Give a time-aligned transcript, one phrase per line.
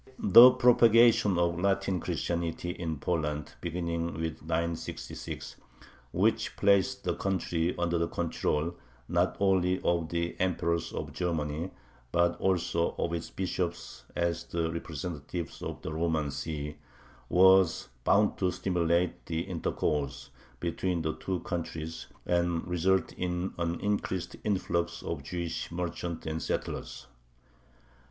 [0.17, 5.57] The propagation of Latin Christianity in Poland (beginning with 966),
[6.11, 8.73] which placed the country under the control
[9.07, 11.69] not only of the emperors of Germany
[12.11, 16.77] but also of its bishops as the representatives of the Roman See,
[17.29, 24.35] was bound to stimulate the intercourse between the two countries and result in an increased
[24.43, 27.05] influx of Jewish merchants and settlers.